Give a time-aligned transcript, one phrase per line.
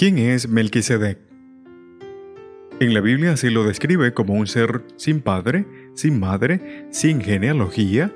[0.00, 1.18] ¿Quién es Melquisedec?
[2.80, 8.10] En la Biblia se lo describe como un ser sin padre, sin madre, sin genealogía,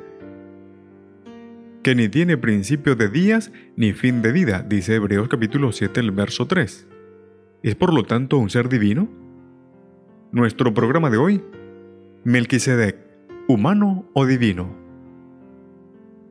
[1.83, 6.13] que ni tiene principio de días ni fin de vida, dice Hebreos capítulo 7, el
[6.13, 6.89] verso 3.
[7.63, 9.07] ¿Es por lo tanto un ser divino?
[10.33, 11.45] Nuestro programa de hoy,
[12.25, 12.97] Melquisedec,
[13.47, 14.84] ¿humano o divino?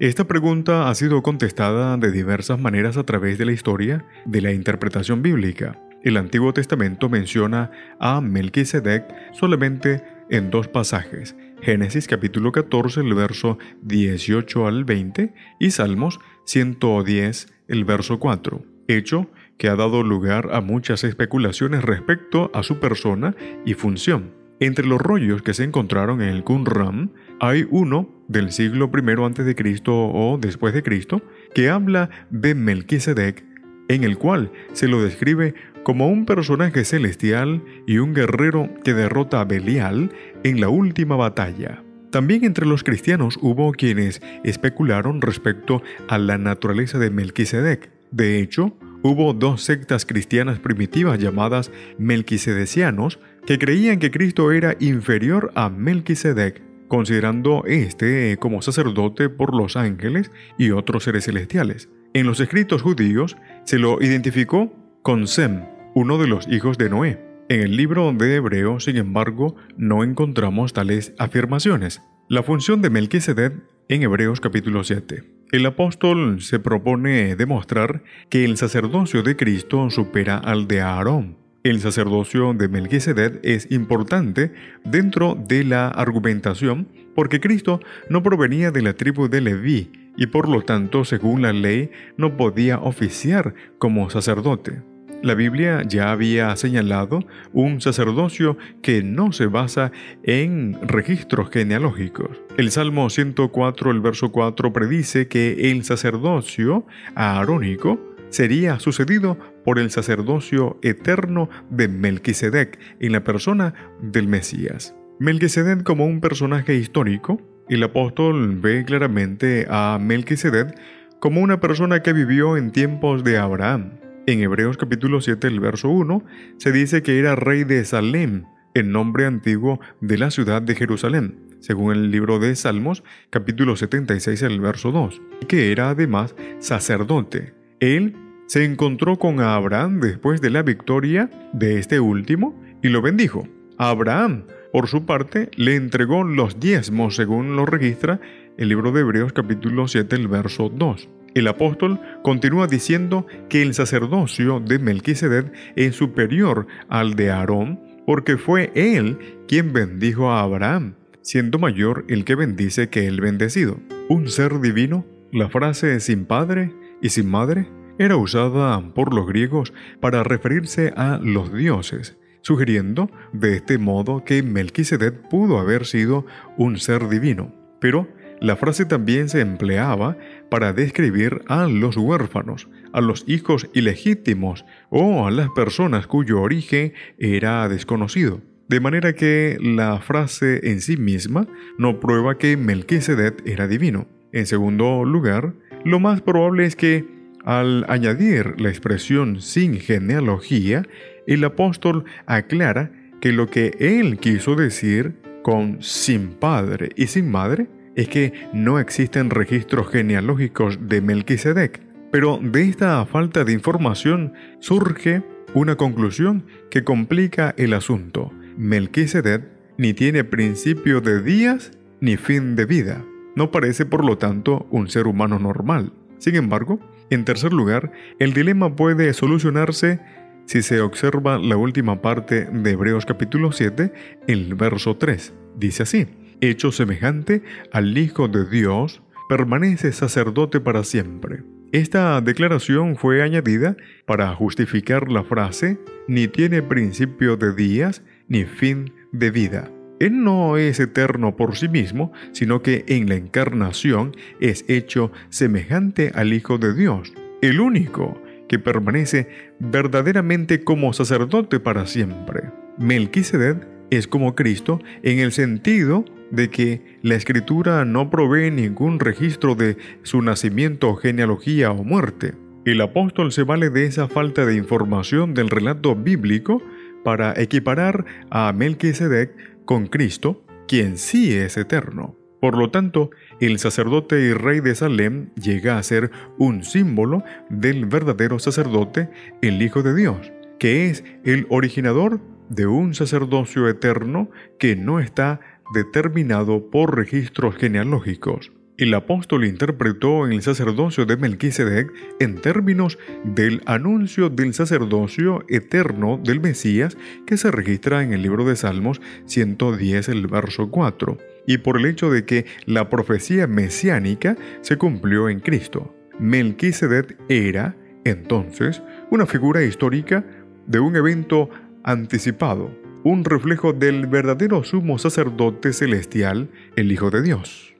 [0.03, 4.51] Esta pregunta ha sido contestada de diversas maneras a través de la historia de la
[4.51, 5.79] interpretación bíblica.
[6.03, 13.57] El Antiguo Testamento menciona a Melquisedec solamente en dos pasajes, Génesis capítulo 14, el verso
[13.83, 20.59] 18 al 20 y Salmos 110, el verso 4, hecho que ha dado lugar a
[20.59, 24.42] muchas especulaciones respecto a su persona y función.
[24.63, 27.11] Entre los rollos que se encontraron en el Qumran
[27.41, 29.81] hay uno del siglo I a.C.
[29.85, 31.21] o después de Cristo
[31.53, 33.43] que habla de Melquisedec,
[33.89, 35.53] en el cual se lo describe
[35.83, 40.13] como un personaje celestial y un guerrero que derrota a Belial
[40.45, 41.83] en la última batalla.
[42.09, 47.91] También entre los cristianos hubo quienes especularon respecto a la naturaleza de Melquisedec.
[48.11, 55.51] De hecho, hubo dos sectas cristianas primitivas llamadas melquisedecianos que creían que Cristo era inferior
[55.55, 61.89] a Melquisedec, considerando este como sacerdote por los ángeles y otros seres celestiales.
[62.13, 67.19] En los escritos judíos se lo identificó con Sem, uno de los hijos de Noé.
[67.49, 72.01] En el libro de Hebreo, sin embargo, no encontramos tales afirmaciones.
[72.29, 73.53] La función de Melquisedec
[73.89, 75.23] en Hebreos capítulo 7.
[75.51, 81.42] El apóstol se propone demostrar que el sacerdocio de Cristo supera al de Aarón.
[81.63, 84.51] El sacerdocio de Melquisedec es importante
[84.83, 87.79] dentro de la argumentación porque Cristo
[88.09, 92.35] no provenía de la tribu de Leví y por lo tanto, según la ley, no
[92.35, 94.81] podía oficiar como sacerdote.
[95.21, 97.19] La Biblia ya había señalado
[97.53, 102.41] un sacerdocio que no se basa en registros genealógicos.
[102.57, 106.85] El Salmo 104, el verso 4 predice que el sacerdocio
[107.15, 108.01] aarónico
[108.33, 114.95] sería sucedido por el sacerdocio eterno de Melquisedec en la persona del Mesías.
[115.19, 120.75] Melquisedec como un personaje histórico, el apóstol ve claramente a Melquisedec
[121.19, 125.89] como una persona que vivió en tiempos de Abraham, en Hebreos capítulo 7, el verso
[125.89, 126.23] 1,
[126.57, 131.57] se dice que era rey de Salem, el nombre antiguo de la ciudad de Jerusalén,
[131.59, 137.53] según el libro de Salmos, capítulo 76, el verso 2, y que era además sacerdote.
[137.79, 138.15] Él
[138.47, 143.47] se encontró con Abraham después de la victoria de este último y lo bendijo.
[143.77, 148.19] Abraham, por su parte, le entregó los diezmos, según lo registra
[148.57, 151.09] el libro de Hebreos capítulo 7, el verso 2.
[151.33, 158.37] El apóstol continúa diciendo que el sacerdocio de Melquisedec es superior al de Aarón, porque
[158.37, 159.17] fue él
[159.47, 163.79] quien bendijo a Abraham, siendo mayor el que bendice que el bendecido.
[164.09, 166.71] Un ser divino, la frase sin padre
[167.01, 167.67] y sin madre,
[167.97, 174.43] era usada por los griegos para referirse a los dioses, sugiriendo de este modo que
[174.43, 176.25] Melquisedec pudo haber sido
[176.57, 177.53] un ser divino.
[177.79, 178.07] Pero
[178.39, 180.17] la frase también se empleaba
[180.49, 186.93] para describir a los huérfanos, a los hijos ilegítimos o a las personas cuyo origen
[187.17, 188.41] era desconocido.
[188.67, 194.07] De manera que la frase en sí misma no prueba que Melquisedec era divino.
[194.31, 195.53] En segundo lugar,
[195.85, 197.12] lo más probable es que
[197.43, 200.83] al añadir la expresión sin genealogía,
[201.27, 202.91] el apóstol aclara
[203.21, 208.79] que lo que él quiso decir con sin padre y sin madre es que no
[208.79, 211.81] existen registros genealógicos de Melquisedec,
[212.11, 215.23] pero de esta falta de información surge
[215.53, 218.31] una conclusión que complica el asunto.
[218.57, 219.43] Melquisedec
[219.77, 223.05] ni tiene principio de días ni fin de vida.
[223.35, 225.93] No parece por lo tanto un ser humano normal.
[226.17, 226.79] Sin embargo,
[227.13, 229.99] en tercer lugar, el dilema puede solucionarse
[230.45, 233.93] si se observa la última parte de Hebreos capítulo 7,
[234.27, 235.33] el verso 3.
[235.55, 236.07] Dice así,
[236.41, 243.75] hecho semejante al Hijo de Dios, permanece sacerdote para siempre, Esta declaración fue añadida
[244.05, 249.71] para justificar la frase ni tiene principio de días ni fin de vida.
[249.99, 256.11] Él no es eterno por sí mismo, sino que en la encarnación es hecho semejante
[256.15, 259.27] al Hijo de Dios, el único que permanece
[259.59, 262.43] verdaderamente como sacerdote para siempre.
[262.77, 269.55] Melquisedec es como Cristo en el sentido de que la escritura no provee ningún registro
[269.55, 272.33] de su nacimiento, genealogía o muerte.
[272.65, 276.61] El apóstol se vale de esa falta de información del relato bíblico
[277.03, 279.31] para equiparar a Melquisedec
[279.65, 282.17] con Cristo, quien sí es eterno.
[282.39, 287.85] Por lo tanto, el sacerdote y rey de Salem llega a ser un símbolo del
[287.85, 289.09] verdadero sacerdote,
[289.41, 292.19] el Hijo de Dios, que es el originador
[292.49, 294.29] de un sacerdocio eterno
[294.59, 295.39] que no está
[295.73, 298.51] determinado por registros genealógicos.
[298.75, 306.41] El apóstol interpretó el sacerdocio de Melquisedec en términos del anuncio del sacerdocio eterno del
[306.41, 306.97] Mesías
[307.27, 311.85] que se registra en el libro de Salmos 110, el verso 4, y por el
[311.85, 315.93] hecho de que la profecía mesiánica se cumplió en Cristo.
[316.17, 318.81] Melquisedec era, entonces,
[319.11, 320.25] una figura histórica
[320.65, 321.51] de un evento
[321.83, 322.71] anticipado,
[323.03, 327.72] un reflejo del verdadero sumo sacerdote celestial, el Hijo de Dios.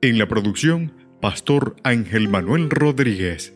[0.00, 3.52] En la producción, Pastor Ángel Manuel Rodríguez.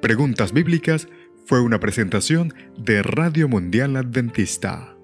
[0.00, 1.08] Preguntas Bíblicas
[1.44, 4.97] fue una presentación de Radio Mundial Adventista.